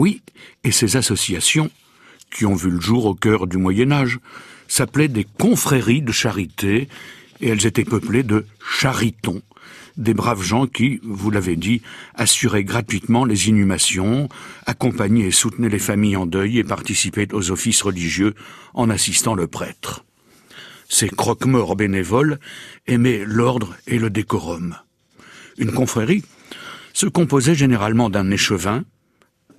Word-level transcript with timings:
Oui, 0.00 0.22
et 0.64 0.72
ces 0.72 0.96
associations, 0.96 1.70
qui 2.34 2.46
ont 2.46 2.54
vu 2.54 2.70
le 2.70 2.80
jour 2.80 3.04
au 3.04 3.14
cœur 3.14 3.46
du 3.46 3.58
Moyen 3.58 3.92
Âge, 3.92 4.18
s'appelaient 4.66 5.08
des 5.08 5.26
confréries 5.38 6.00
de 6.00 6.10
charité, 6.10 6.88
et 7.42 7.48
elles 7.48 7.66
étaient 7.66 7.84
peuplées 7.84 8.22
de 8.22 8.46
charitons, 8.80 9.42
des 9.98 10.14
braves 10.14 10.40
gens 10.40 10.66
qui, 10.66 11.00
vous 11.02 11.30
l'avez 11.30 11.56
dit, 11.56 11.82
assuraient 12.14 12.64
gratuitement 12.64 13.26
les 13.26 13.50
inhumations, 13.50 14.30
accompagnaient 14.64 15.26
et 15.26 15.30
soutenaient 15.32 15.68
les 15.68 15.78
familles 15.78 16.16
en 16.16 16.24
deuil 16.24 16.56
et 16.56 16.64
participaient 16.64 17.34
aux 17.34 17.50
offices 17.50 17.82
religieux 17.82 18.34
en 18.72 18.88
assistant 18.88 19.34
le 19.34 19.48
prêtre. 19.48 20.06
Ces 20.88 21.10
croque-morts 21.10 21.76
bénévoles 21.76 22.40
aimaient 22.86 23.24
l'ordre 23.26 23.76
et 23.86 23.98
le 23.98 24.08
décorum. 24.08 24.76
Une 25.58 25.72
confrérie 25.72 26.24
se 26.94 27.04
composait 27.04 27.54
généralement 27.54 28.08
d'un 28.08 28.30
échevin, 28.30 28.84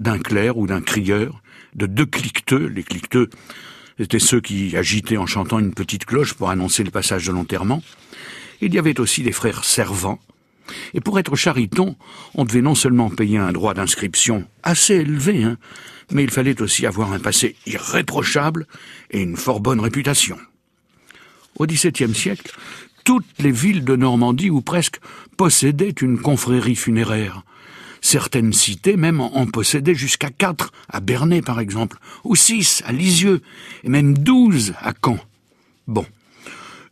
d'un 0.01 0.17
clerc 0.17 0.57
ou 0.57 0.65
d'un 0.65 0.81
crieur, 0.81 1.41
de 1.75 1.85
deux 1.85 2.07
cliqueteux, 2.07 2.65
les 2.67 2.83
cliqueteux 2.83 3.29
étaient 3.99 4.19
ceux 4.19 4.41
qui 4.41 4.75
agitaient 4.75 5.17
en 5.17 5.27
chantant 5.27 5.59
une 5.59 5.75
petite 5.75 6.05
cloche 6.05 6.33
pour 6.33 6.49
annoncer 6.49 6.83
le 6.83 6.89
passage 6.89 7.27
de 7.27 7.31
l'enterrement. 7.31 7.83
Il 8.61 8.73
y 8.73 8.79
avait 8.79 8.99
aussi 8.99 9.21
des 9.21 9.31
frères 9.31 9.63
servants. 9.63 10.19
Et 10.95 11.01
pour 11.01 11.19
être 11.19 11.35
chariton, 11.35 11.95
on 12.33 12.45
devait 12.45 12.61
non 12.61 12.75
seulement 12.75 13.09
payer 13.09 13.37
un 13.37 13.51
droit 13.51 13.75
d'inscription 13.75 14.47
assez 14.63 14.95
élevé, 14.95 15.43
hein, 15.43 15.57
mais 16.11 16.23
il 16.23 16.31
fallait 16.31 16.61
aussi 16.61 16.85
avoir 16.87 17.13
un 17.13 17.19
passé 17.19 17.55
irréprochable 17.67 18.65
et 19.11 19.21
une 19.21 19.37
fort 19.37 19.59
bonne 19.59 19.79
réputation. 19.79 20.37
Au 21.57 21.67
XVIIe 21.67 22.15
siècle, 22.15 22.55
toutes 23.03 23.25
les 23.39 23.51
villes 23.51 23.83
de 23.83 23.95
Normandie 23.95 24.49
ou 24.49 24.61
presque 24.61 24.99
possédaient 25.37 25.89
une 26.01 26.19
confrérie 26.19 26.75
funéraire. 26.75 27.43
Certaines 28.01 28.51
cités 28.51 28.97
même 28.97 29.21
en 29.21 29.45
possédaient 29.45 29.95
jusqu'à 29.95 30.29
quatre, 30.29 30.71
à 30.89 30.99
Bernay 30.99 31.41
par 31.41 31.59
exemple, 31.59 31.97
ou 32.23 32.35
six 32.35 32.81
à 32.85 32.91
Lisieux, 32.91 33.41
et 33.83 33.89
même 33.89 34.17
douze 34.17 34.73
à 34.81 34.93
Caen. 35.03 35.19
Bon. 35.87 36.05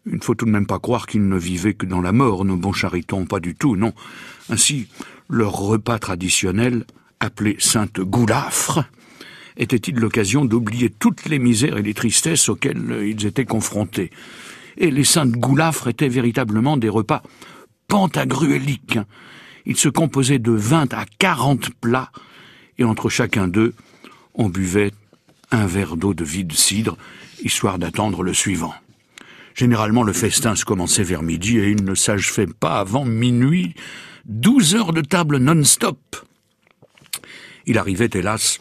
Il 0.05 0.15
ne 0.15 0.21
faut 0.21 0.33
tout 0.33 0.45
de 0.45 0.51
même 0.51 0.65
pas 0.65 0.79
croire 0.79 1.05
qu'ils 1.07 1.27
ne 1.27 1.37
vivaient 1.37 1.73
que 1.73 1.85
dans 1.85 2.01
la 2.01 2.11
mort, 2.11 2.45
nos 2.45 2.55
bons 2.55 2.73
charitons, 2.73 3.25
pas 3.25 3.39
du 3.39 3.53
tout, 3.53 3.75
non. 3.75 3.93
Ainsi, 4.49 4.87
leur 5.29 5.51
repas 5.51 5.99
traditionnel, 5.99 6.85
appelé 7.19 7.57
Sainte 7.59 7.99
Goulafre, 7.99 8.85
était-il 9.57 9.95
l'occasion 9.95 10.45
d'oublier 10.45 10.89
toutes 10.89 11.25
les 11.25 11.37
misères 11.37 11.77
et 11.77 11.83
les 11.83 11.93
tristesses 11.93 12.49
auxquelles 12.49 13.03
ils 13.05 13.25
étaient 13.25 13.45
confrontés. 13.45 14.09
Et 14.77 14.89
les 14.89 15.03
Saintes 15.03 15.33
Goulafres 15.33 15.89
étaient 15.89 16.07
véritablement 16.07 16.77
des 16.77 16.89
repas 16.89 17.21
pantagruéliques, 17.87 18.99
il 19.65 19.77
se 19.77 19.89
composait 19.89 20.39
de 20.39 20.51
vingt 20.51 20.93
à 20.93 21.05
quarante 21.17 21.69
plats, 21.81 22.11
et 22.77 22.83
entre 22.83 23.09
chacun 23.09 23.47
d'eux, 23.47 23.73
on 24.33 24.49
buvait 24.49 24.91
un 25.51 25.65
verre 25.65 25.97
d'eau 25.97 26.13
de 26.13 26.23
vide 26.23 26.53
cidre, 26.53 26.97
histoire 27.43 27.79
d'attendre 27.79 28.23
le 28.23 28.33
suivant. 28.33 28.73
Généralement, 29.55 30.03
le 30.03 30.13
festin 30.13 30.55
se 30.55 30.63
commençait 30.63 31.03
vers 31.03 31.23
midi 31.23 31.57
et 31.57 31.69
il 31.69 31.83
ne 31.83 31.95
s'achevait 31.95 32.47
pas 32.47 32.79
avant 32.79 33.03
minuit, 33.03 33.75
douze 34.25 34.75
heures 34.75 34.93
de 34.93 35.01
table 35.01 35.37
non-stop. 35.37 35.99
Il 37.65 37.77
arrivait, 37.77 38.09
hélas, 38.13 38.59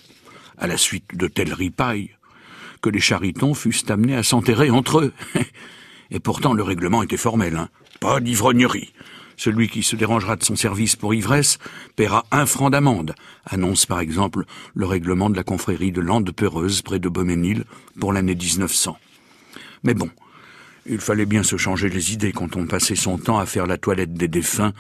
à 0.57 0.67
la 0.67 0.77
suite 0.77 1.17
de 1.17 1.29
telles 1.29 1.55
ripailles, 1.55 2.11
que 2.83 2.91
les 2.91 3.01
charitons 3.01 3.55
fussent 3.55 3.89
amenés 3.89 4.17
à 4.17 4.23
s'enterrer 4.23 4.71
entre 4.71 5.01
eux. 5.01 5.13
Et 6.11 6.21
pourtant, 6.21 6.55
le 6.55 6.63
règlement 6.63 7.03
était 7.03 7.17
formel, 7.17 7.57
hein. 7.57 7.69
Pas 8.01 8.21
d'ivrognerie. 8.21 8.93
Celui 9.39 9.69
qui 9.69 9.85
se 9.85 9.95
dérangera 9.95 10.35
de 10.35 10.43
son 10.43 10.57
service 10.57 10.97
pour 10.97 11.15
ivresse 11.15 11.59
paiera 11.95 12.27
un 12.33 12.45
franc 12.45 12.71
d'amende, 12.71 13.15
annonce 13.47 13.87
par 13.87 14.01
exemple 14.01 14.45
le 14.75 14.85
règlement 14.85 15.31
de 15.31 15.37
la 15.37 15.45
confrérie 15.45 15.93
de 15.93 16.01
Landes 16.01 16.33
Peureuse 16.33 16.83
près 16.83 16.99
de 16.99 17.09
Beauménil 17.09 17.65
pour 18.01 18.13
l'année 18.13 18.35
1900. 18.35 18.99
Mais 19.85 19.95
bon, 19.95 20.11
il 20.87 20.99
fallait 20.99 21.25
bien 21.25 21.45
se 21.45 21.57
changer 21.57 21.89
les 21.89 22.13
idées 22.13 22.33
quand 22.33 22.57
on 22.57 22.67
passait 22.67 22.97
son 22.97 23.17
temps 23.17 23.39
à 23.39 23.47
faire 23.47 23.69
la 23.69 23.79
toilette 23.79 24.13
des 24.13 24.27
défunts. 24.27 24.73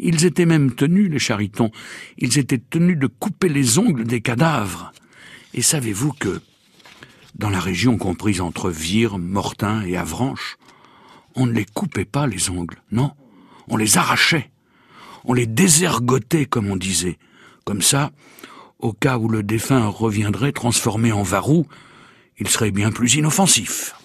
Ils 0.00 0.24
étaient 0.24 0.46
même 0.46 0.74
tenus, 0.74 1.08
les 1.08 1.20
charitons, 1.20 1.70
ils 2.18 2.38
étaient 2.38 2.58
tenus 2.58 2.98
de 2.98 3.06
couper 3.06 3.48
les 3.48 3.78
ongles 3.78 4.04
des 4.04 4.20
cadavres. 4.20 4.92
Et 5.54 5.62
savez-vous 5.62 6.12
que, 6.12 6.40
dans 7.36 7.50
la 7.50 7.60
région 7.60 7.98
comprise 7.98 8.40
entre 8.40 8.68
Vire, 8.68 9.18
Mortain 9.18 9.82
et 9.82 9.96
Avranches, 9.96 10.58
on 11.36 11.46
ne 11.46 11.52
les 11.52 11.66
coupait 11.66 12.04
pas 12.04 12.26
les 12.26 12.50
ongles, 12.50 12.82
non? 12.90 13.12
On 13.68 13.76
les 13.76 13.98
arrachait, 13.98 14.50
on 15.24 15.34
les 15.34 15.46
désergotait, 15.46 16.46
comme 16.46 16.70
on 16.70 16.76
disait. 16.76 17.18
Comme 17.64 17.82
ça, 17.82 18.12
au 18.78 18.92
cas 18.92 19.18
où 19.18 19.28
le 19.28 19.42
défunt 19.42 19.86
reviendrait 19.88 20.52
transformé 20.52 21.10
en 21.10 21.22
varou, 21.22 21.66
il 22.38 22.48
serait 22.48 22.70
bien 22.70 22.92
plus 22.92 23.14
inoffensif. 23.14 23.96